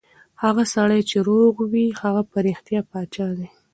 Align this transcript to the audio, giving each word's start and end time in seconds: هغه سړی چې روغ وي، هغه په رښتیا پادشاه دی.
هغه 0.43 0.63
سړی 0.75 1.01
چې 1.09 1.17
روغ 1.27 1.53
وي، 1.71 1.87
هغه 2.01 2.21
په 2.31 2.37
رښتیا 2.47 2.81
پادشاه 2.91 3.31
دی. 3.37 3.47